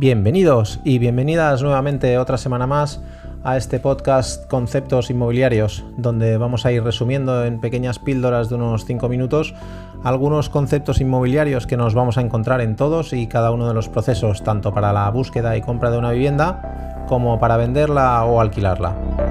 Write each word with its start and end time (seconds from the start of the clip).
Bienvenidos 0.00 0.80
y 0.82 0.98
bienvenidas 0.98 1.62
nuevamente 1.62 2.16
otra 2.16 2.38
semana 2.38 2.66
más 2.66 3.02
a 3.44 3.56
este 3.56 3.80
podcast 3.80 4.48
Conceptos 4.48 5.10
Inmobiliarios, 5.10 5.84
donde 5.96 6.38
vamos 6.38 6.64
a 6.64 6.72
ir 6.72 6.82
resumiendo 6.82 7.44
en 7.44 7.60
pequeñas 7.60 7.98
píldoras 7.98 8.48
de 8.48 8.54
unos 8.54 8.86
5 8.86 9.08
minutos 9.08 9.54
algunos 10.02 10.48
conceptos 10.48 11.00
inmobiliarios 11.00 11.66
que 11.66 11.76
nos 11.76 11.94
vamos 11.94 12.16
a 12.16 12.22
encontrar 12.22 12.60
en 12.62 12.76
todos 12.76 13.12
y 13.12 13.26
cada 13.26 13.50
uno 13.50 13.68
de 13.68 13.74
los 13.74 13.88
procesos, 13.88 14.42
tanto 14.42 14.72
para 14.72 14.92
la 14.92 15.10
búsqueda 15.10 15.56
y 15.56 15.60
compra 15.60 15.90
de 15.90 15.98
una 15.98 16.12
vivienda 16.12 17.04
como 17.06 17.38
para 17.38 17.56
venderla 17.56 18.24
o 18.24 18.40
alquilarla. 18.40 19.29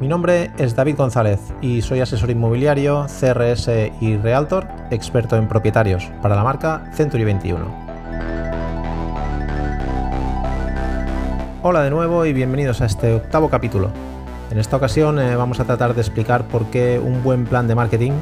Mi 0.00 0.06
nombre 0.06 0.52
es 0.58 0.76
David 0.76 0.94
González 0.96 1.40
y 1.60 1.82
soy 1.82 1.98
asesor 1.98 2.30
inmobiliario, 2.30 3.06
CRS 3.08 3.68
y 4.00 4.16
Realtor, 4.16 4.68
experto 4.92 5.34
en 5.34 5.48
propietarios 5.48 6.08
para 6.22 6.36
la 6.36 6.44
marca 6.44 6.88
Century 6.92 7.24
21. 7.24 7.66
Hola 11.62 11.82
de 11.82 11.90
nuevo 11.90 12.24
y 12.24 12.32
bienvenidos 12.32 12.80
a 12.80 12.86
este 12.86 13.12
octavo 13.14 13.50
capítulo. 13.50 13.90
En 14.52 14.60
esta 14.60 14.76
ocasión 14.76 15.18
eh, 15.18 15.34
vamos 15.34 15.58
a 15.58 15.64
tratar 15.64 15.94
de 15.94 16.00
explicar 16.02 16.44
por 16.44 16.66
qué 16.66 17.00
un 17.00 17.24
buen 17.24 17.44
plan 17.44 17.66
de 17.66 17.74
marketing 17.74 18.12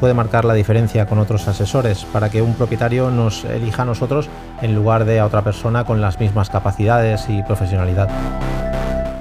puede 0.00 0.14
marcar 0.14 0.46
la 0.46 0.54
diferencia 0.54 1.04
con 1.04 1.18
otros 1.18 1.46
asesores 1.48 2.06
para 2.06 2.30
que 2.30 2.40
un 2.40 2.54
propietario 2.54 3.10
nos 3.10 3.44
elija 3.44 3.82
a 3.82 3.86
nosotros 3.86 4.30
en 4.62 4.74
lugar 4.74 5.04
de 5.04 5.20
a 5.20 5.26
otra 5.26 5.42
persona 5.42 5.84
con 5.84 6.00
las 6.00 6.18
mismas 6.18 6.48
capacidades 6.48 7.28
y 7.28 7.42
profesionalidad. 7.42 8.08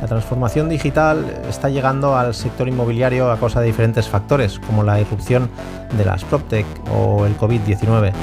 La 0.01 0.07
transformación 0.07 0.69
digital 0.69 1.25
está 1.49 1.69
llegando 1.69 2.17
al 2.17 2.33
sector 2.33 2.67
inmobiliario 2.67 3.31
a 3.31 3.39
causa 3.39 3.61
de 3.61 3.67
diferentes 3.67 4.07
factores, 4.07 4.59
como 4.59 4.83
la 4.83 4.99
irrupción 4.99 5.49
de 5.97 6.05
las 6.05 6.23
PropTech 6.23 6.65
o 6.91 7.25
el 7.25 7.37
COVID-19 7.37 8.13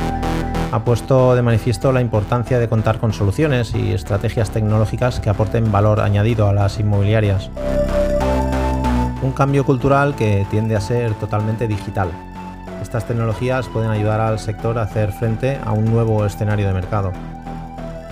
ha 0.73 0.83
puesto 0.85 1.35
de 1.35 1.43
manifiesto 1.43 1.93
la 1.93 2.01
importancia 2.01 2.59
de 2.59 2.67
contar 2.67 2.99
con 2.99 3.13
soluciones 3.13 3.75
y 3.75 3.93
estrategias 3.93 4.51
tecnológicas 4.51 5.21
que 5.21 5.29
aporten 5.29 5.71
valor 5.71 6.01
añadido 6.01 6.49
a 6.49 6.55
las 6.55 6.81
inmobiliarias. 6.81 7.51
Un 9.21 9.33
cambio 9.33 9.67
cultural 9.67 10.17
que 10.17 10.47
tiende 10.51 10.75
a 10.75 10.81
ser 10.81 11.13
totalmente 11.15 11.69
digital. 11.69 12.09
Estas 12.81 13.07
tecnologías 13.07 13.69
pueden 13.69 13.91
ayudar 13.91 14.21
al 14.21 14.39
sector 14.39 14.79
a 14.79 14.83
hacer 14.83 15.13
frente 15.13 15.59
a 15.63 15.73
un 15.73 15.85
nuevo 15.85 16.25
escenario 16.25 16.67
de 16.67 16.73
mercado. 16.73 17.13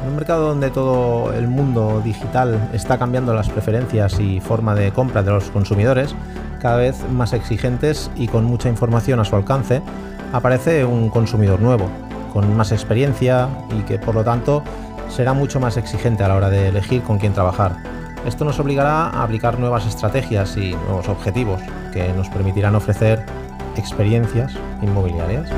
En 0.03 0.09
un 0.09 0.17
mercado 0.17 0.49
donde 0.49 0.71
todo 0.71 1.33
el 1.33 1.47
mundo 1.47 2.01
digital 2.03 2.71
está 2.73 2.99
cambiando 2.99 3.35
las 3.35 3.51
preferencias 3.51 4.19
y 4.19 4.41
forma 4.41 4.75
de 4.75 4.93
compra 4.93 5.23
de 5.23 5.31
los 5.31 5.51
consumidores, 5.51 6.15
cada 6.61 6.77
vez 6.77 6.97
más 7.11 7.33
exigentes 7.33 8.11
y 8.17 8.29
con 8.29 8.45
mucha 8.45 8.69
información 8.69 9.21
a 9.21 9.25
su 9.25 9.37
alcance, 9.37 9.83
aparece 10.33 10.85
un 10.85 11.11
consumidor 11.11 11.61
nuevo, 11.61 11.89
con 12.33 12.57
más 12.57 12.73
experiencia 12.73 13.49
y 13.77 13.83
que 13.83 13.99
por 13.99 14.15
lo 14.15 14.25
tanto 14.25 14.63
será 15.09 15.35
mucho 15.35 15.61
más 15.61 15.77
exigente 15.77 16.25
a 16.25 16.29
la 16.29 16.37
hora 16.37 16.51
de 16.51 16.69
elegir 16.69 17.03
con 17.03 17.19
quién 17.19 17.35
trabajar. 17.35 17.77
Esto 18.27 18.45
nos 18.45 18.59
obligará 18.59 19.09
a 19.09 19.23
aplicar 19.23 19.59
nuevas 19.59 19.87
estrategias 19.87 20.57
y 20.57 20.75
nuevos 20.75 21.09
objetivos 21.09 21.61
que 21.93 22.13
nos 22.13 22.29
permitirán 22.29 22.75
ofrecer 22.75 23.25
experiencias 23.77 24.55
inmobiliarias. 24.83 25.51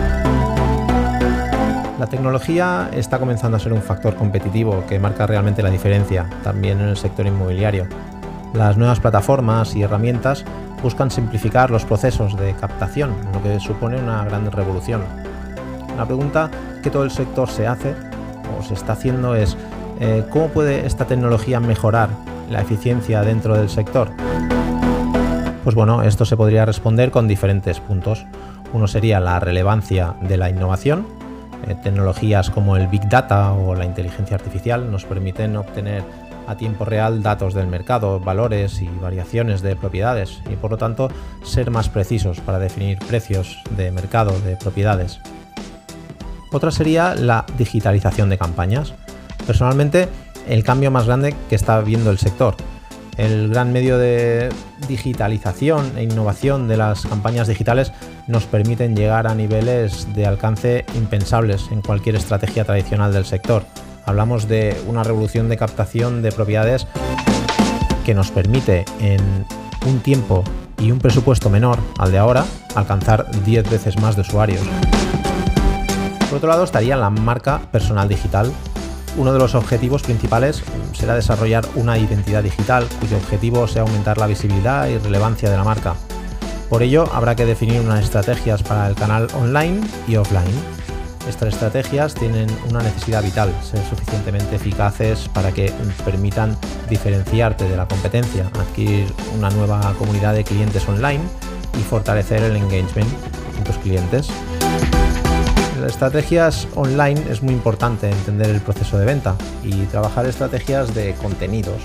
La 2.03 2.09
tecnología 2.09 2.91
está 2.93 3.21
comenzando 3.21 3.57
a 3.57 3.61
ser 3.61 3.73
un 3.73 3.81
factor 3.81 4.17
competitivo 4.17 4.83
que 4.89 4.99
marca 4.99 5.25
realmente 5.25 5.63
la 5.63 5.71
diferencia 5.71 6.29
también 6.43 6.81
en 6.81 6.89
el 6.89 6.97
sector 6.97 7.25
inmobiliario. 7.29 7.87
Las 8.55 8.77
nuevas 8.77 8.99
plataformas 8.99 9.77
y 9.77 9.83
herramientas 9.83 10.45
buscan 10.83 11.13
simplificar 11.13 11.71
los 11.71 11.85
procesos 11.85 12.37
de 12.37 12.55
captación, 12.55 13.15
lo 13.33 13.41
que 13.41 13.61
supone 13.61 13.99
una 13.99 14.25
gran 14.25 14.51
revolución. 14.51 15.05
La 15.97 16.05
pregunta 16.05 16.51
que 16.83 16.91
todo 16.91 17.05
el 17.05 17.13
sector 17.13 17.49
se 17.49 17.69
hace 17.69 17.95
o 18.59 18.65
se 18.65 18.75
está 18.75 18.95
haciendo 18.95 19.37
es 19.37 19.57
eh, 20.01 20.25
¿cómo 20.29 20.49
puede 20.49 20.85
esta 20.85 21.05
tecnología 21.05 21.61
mejorar 21.61 22.09
la 22.51 22.63
eficiencia 22.63 23.23
dentro 23.23 23.57
del 23.57 23.69
sector? 23.69 24.11
Pues 25.63 25.77
bueno, 25.77 26.03
esto 26.03 26.25
se 26.25 26.37
podría 26.37 26.65
responder 26.65 27.13
con 27.13 27.29
diferentes 27.29 27.79
puntos. 27.79 28.27
Uno 28.73 28.89
sería 28.89 29.21
la 29.21 29.39
relevancia 29.39 30.17
de 30.21 30.37
la 30.37 30.51
innovación. 30.51 31.22
Eh, 31.69 31.77
tecnologías 31.83 32.51
como 32.51 32.77
el 32.77 32.89
Big 32.89 33.09
Data 33.09 33.53
o 33.53 33.75
la 33.75 33.85
inteligencia 33.85 34.37
artificial 34.37 34.91
nos 34.91 35.05
permiten 35.05 35.57
obtener 35.57 36.03
a 36.47 36.57
tiempo 36.57 36.85
real 36.85 37.23
datos 37.23 37.55
del 37.55 37.69
mercado, 37.69 38.19
valores 38.19 38.83
y 38.83 38.89
variaciones 38.89 39.63
de 39.63 39.77
propiedades 39.77 40.43
y 40.51 40.57
por 40.57 40.73
lo 40.73 40.77
tanto 40.77 41.09
ser 41.45 41.71
más 41.71 41.89
precisos 41.89 42.41
para 42.41 42.59
definir 42.59 42.99
precios 42.99 43.59
de 43.77 43.93
mercado 43.93 44.39
de 44.41 44.57
propiedades. 44.57 45.21
Otra 46.51 46.71
sería 46.71 47.15
la 47.15 47.47
digitalización 47.57 48.29
de 48.29 48.39
campañas. 48.39 48.93
Personalmente, 49.47 50.09
el 50.49 50.65
cambio 50.65 50.91
más 50.91 51.07
grande 51.07 51.35
que 51.49 51.55
está 51.55 51.81
viendo 51.81 52.11
el 52.11 52.19
sector. 52.19 52.57
El 53.17 53.51
gran 53.51 53.73
medio 53.73 53.99
de 53.99 54.49
digitalización 54.89 55.99
e 55.99 56.03
innovación 56.03 56.67
de 56.67 56.79
las 56.79 57.05
campañas 57.07 57.47
digitales 57.47 57.93
nos 58.27 58.45
permiten 58.45 58.97
llegar 58.97 59.27
a 59.27 59.35
niveles 59.35 60.15
de 60.15 60.27
alcance 60.27 60.87
impensables 60.95 61.69
en 61.71 61.83
cualquier 61.83 62.17
estrategia 62.17 62.65
tradicional 62.65 63.13
del 63.13 63.27
sector. 63.27 63.65
Hablamos 64.07 64.49
de 64.49 64.81
una 64.87 65.05
revolución 65.05 65.49
de 65.49 65.57
captación 65.57 66.23
de 66.23 66.33
propiedades 66.33 66.87
que 68.05 68.15
nos 68.15 68.31
permite 68.31 68.85
en 68.99 69.21
un 69.87 70.01
tiempo 70.01 70.43
y 70.79 70.91
un 70.91 70.99
presupuesto 70.99 71.51
menor 71.51 71.79
al 71.99 72.11
de 72.11 72.19
ahora 72.19 72.45
alcanzar 72.75 73.27
10 73.45 73.71
veces 73.71 74.01
más 74.01 74.17
de 74.17 74.23
usuarios. 74.23 74.63
Por 76.29 76.39
otro 76.39 76.49
lado 76.49 76.65
estaría 76.65 76.97
la 76.97 77.11
marca 77.11 77.61
personal 77.71 78.09
digital. 78.09 78.51
Uno 79.17 79.33
de 79.33 79.39
los 79.39 79.55
objetivos 79.55 80.03
principales 80.03 80.63
será 80.95 81.15
desarrollar 81.15 81.65
una 81.75 81.99
identidad 81.99 82.43
digital 82.43 82.87
cuyo 82.99 83.19
objetivo 83.19 83.69
sea 83.69 83.83
aumentar 83.83 84.17
la 84.17 84.27
visibilidad 84.27 84.89
y 84.89 84.97
relevancia 84.97 85.51
de 85.51 85.57
la 85.57 85.65
marca. 85.65 85.95
Por 86.71 86.83
ello 86.83 87.07
habrá 87.13 87.37
que 87.37 87.45
definir 87.45 87.81
unas 87.81 88.03
estrategias 88.03 88.63
para 88.63 88.87
el 88.87 88.95
canal 88.95 89.29
online 89.35 89.83
y 90.09 90.17
offline. 90.17 90.55
Estas 91.29 91.53
estrategias 91.53 92.15
tienen 92.15 92.49
una 92.71 92.83
necesidad 92.83 93.23
vital, 93.23 93.55
ser 93.63 93.85
suficientemente 93.85 94.57
eficaces 94.57 95.29
para 95.29 95.53
que 95.53 95.71
permitan 96.05 96.57
diferenciarte 96.89 97.69
de 97.69 97.77
la 97.77 97.87
competencia, 97.87 98.51
adquirir 98.59 99.13
una 99.37 99.51
nueva 99.51 99.95
comunidad 99.99 100.35
de 100.35 100.45
clientes 100.45 100.89
online 100.89 101.23
y 101.79 101.83
fortalecer 101.83 102.43
el 102.43 102.57
engagement 102.57 103.11
con 103.55 103.65
tus 103.65 103.77
clientes 103.77 104.31
estrategias 105.87 106.69
online 106.75 107.21
es 107.31 107.43
muy 107.43 107.55
importante 107.55 108.11
entender 108.11 108.51
el 108.51 108.61
proceso 108.61 108.99
de 108.99 109.05
venta 109.05 109.37
y 109.63 109.85
trabajar 109.87 110.27
estrategias 110.27 110.95
de 110.95 111.15
contenidos. 111.15 111.81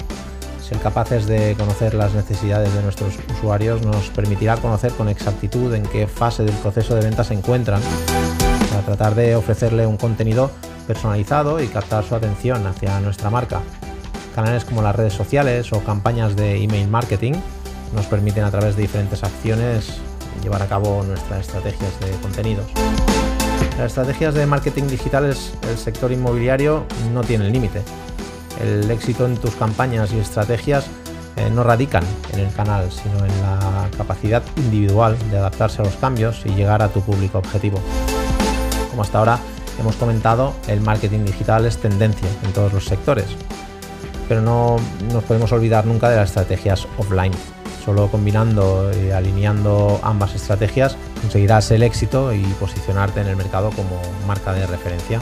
Ser 0.62 0.80
capaces 0.80 1.28
de 1.28 1.56
conocer 1.58 1.94
las 1.94 2.14
necesidades 2.14 2.74
de 2.74 2.82
nuestros 2.82 3.16
usuarios 3.36 3.82
nos 3.82 4.10
permitirá 4.10 4.58
conocer 4.58 4.92
con 4.94 5.10
exactitud 5.10 5.74
en 5.74 5.84
qué 5.84 6.08
fase 6.08 6.44
del 6.44 6.56
proceso 6.56 6.96
de 6.96 7.02
venta 7.02 7.24
se 7.24 7.34
encuentran 7.34 7.82
para 8.70 8.82
tratar 8.82 9.16
de 9.16 9.36
ofrecerle 9.36 9.88
un 9.88 9.98
contenido 9.98 10.52
personalizado 10.86 11.62
y 11.62 11.68
captar 11.68 12.04
su 12.04 12.16
atención 12.16 12.66
hacia 12.68 13.00
nuestra 13.00 13.30
marca. 13.30 13.62
Canales 14.36 14.66
como 14.66 14.82
las 14.82 14.96
redes 14.96 15.14
sociales 15.14 15.72
o 15.74 15.84
campañas 15.84 16.36
de 16.36 16.62
email 16.62 16.88
marketing 16.88 17.34
nos 17.96 18.06
permiten 18.08 18.44
a 18.44 18.52
través 18.52 18.76
de 18.76 18.84
diferentes 18.84 19.24
acciones 19.24 20.00
llevar 20.44 20.62
a 20.62 20.68
cabo 20.68 21.04
nuestras 21.04 21.48
estrategias 21.48 22.00
de 22.00 22.12
contenidos. 22.22 22.68
Las 23.78 23.88
estrategias 23.88 24.34
de 24.34 24.48
marketing 24.48 24.88
digitales 24.88 25.54
el 25.70 25.78
sector 25.78 26.12
inmobiliario 26.12 26.86
no 27.14 27.22
tienen 27.24 27.54
límite. 27.54 27.84
El 28.60 28.90
éxito 28.90 29.28
en 29.28 29.38
tus 29.38 29.54
campañas 29.54 30.12
y 30.14 30.18
estrategias 30.18 30.88
eh, 31.36 31.52
no 31.52 31.64
radican 31.64 32.04
en 32.34 32.40
el 32.40 32.52
canal, 32.54 32.92
sino 32.92 33.20
en 33.20 33.42
la 33.42 33.88
capacidad 33.96 34.42
individual 34.56 35.16
de 35.30 35.38
adaptarse 35.38 35.84
a 35.84 35.86
los 35.86 35.96
cambios 35.98 36.44
y 36.46 36.50
llegar 36.50 36.82
a 36.82 36.90
tu 36.90 37.02
público 37.02 37.38
objetivo. 37.38 37.80
Como 38.90 39.04
hasta 39.04 39.20
ahora 39.20 39.40
hemos 39.80 39.96
comentado, 39.96 40.56
el 40.68 40.82
marketing 40.82 41.26
digital 41.26 41.68
es 41.68 41.78
tendencia 41.78 42.28
en 42.44 42.54
todos 42.54 42.74
los 42.74 42.84
sectores, 42.84 43.28
pero 44.28 44.42
no 44.42 44.78
nos 45.14 45.24
podemos 45.24 45.52
olvidar 45.52 45.86
nunca 45.86 46.10
de 46.10 46.16
las 46.16 46.30
estrategias 46.30 46.88
offline 46.98 47.34
Solo 47.88 48.10
combinando 48.10 48.92
y 49.02 49.12
alineando 49.12 50.02
ambas 50.04 50.36
estrategias 50.36 50.98
conseguirás 51.22 51.72
el 51.72 51.84
éxito 51.84 52.34
y 52.34 52.44
posicionarte 52.60 53.22
en 53.22 53.28
el 53.28 53.38
mercado 53.38 53.70
como 53.70 54.02
marca 54.28 54.52
de 54.52 54.68
referencia. 54.68 55.22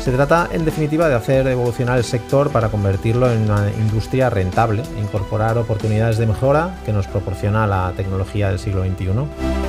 Se 0.00 0.12
trata, 0.12 0.48
en 0.52 0.64
definitiva, 0.64 1.08
de 1.08 1.16
hacer 1.16 1.48
evolucionar 1.48 1.98
el 1.98 2.04
sector 2.04 2.50
para 2.52 2.68
convertirlo 2.68 3.32
en 3.32 3.50
una 3.50 3.68
industria 3.80 4.30
rentable 4.30 4.84
incorporar 4.96 5.58
oportunidades 5.58 6.18
de 6.18 6.26
mejora 6.28 6.76
que 6.84 6.92
nos 6.92 7.08
proporciona 7.08 7.66
la 7.66 7.92
tecnología 7.96 8.50
del 8.50 8.60
siglo 8.60 8.84
XXI. 8.84 9.08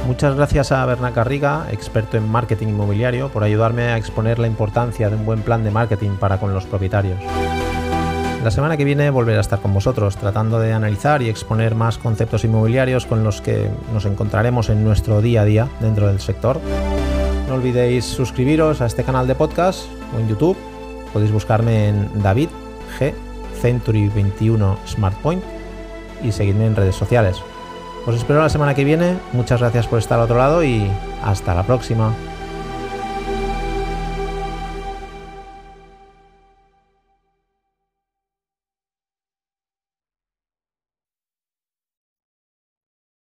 Muchas 0.05 0.35
gracias 0.35 0.71
a 0.71 0.85
Berna 0.85 1.13
Carriga, 1.13 1.65
experto 1.71 2.15
en 2.15 2.29
marketing 2.29 2.67
inmobiliario, 2.67 3.29
por 3.29 3.43
ayudarme 3.43 3.85
a 3.85 3.97
exponer 3.97 4.37
la 4.37 4.45
importancia 4.45 5.09
de 5.09 5.15
un 5.15 5.25
buen 5.25 5.41
plan 5.41 5.63
de 5.63 5.71
marketing 5.71 6.11
para 6.11 6.39
con 6.39 6.53
los 6.53 6.67
propietarios. 6.67 7.17
La 8.43 8.51
semana 8.51 8.75
que 8.75 8.83
viene 8.83 9.09
volveré 9.09 9.37
a 9.37 9.41
estar 9.41 9.61
con 9.61 9.73
vosotros 9.73 10.17
tratando 10.17 10.59
de 10.59 10.73
analizar 10.73 11.21
y 11.21 11.29
exponer 11.29 11.75
más 11.75 11.97
conceptos 11.97 12.43
inmobiliarios 12.43 13.05
con 13.05 13.23
los 13.23 13.39
que 13.39 13.69
nos 13.93 14.03
encontraremos 14.03 14.69
en 14.69 14.83
nuestro 14.83 15.21
día 15.21 15.43
a 15.43 15.45
día 15.45 15.69
dentro 15.79 16.07
del 16.07 16.19
sector. 16.19 16.59
No 17.47 17.55
olvidéis 17.55 18.03
suscribiros 18.03 18.81
a 18.81 18.85
este 18.85 19.05
canal 19.05 19.27
de 19.27 19.35
podcast 19.35 19.85
o 20.13 20.19
en 20.19 20.27
YouTube. 20.27 20.57
Podéis 21.13 21.31
buscarme 21.31 21.87
en 21.87 22.21
David 22.21 22.49
G 22.99 23.13
Century 23.61 24.09
21 24.09 24.77
SmartPoint 24.87 25.41
y 26.21 26.33
seguidme 26.33 26.65
en 26.65 26.75
redes 26.75 26.95
sociales. 26.95 27.41
Os 28.05 28.13
espero 28.13 28.41
la 28.41 28.49
semana 28.49 28.75
que 28.75 28.83
viene. 28.83 29.15
Muchas 29.31 29.61
gracias 29.61 29.87
por 29.87 29.99
estar 29.99 30.19
al 30.19 30.25
otro 30.25 30.37
lado 30.37 30.65
y 30.65 30.85
hasta 31.23 31.55
la 31.55 31.63
próxima. 31.63 32.13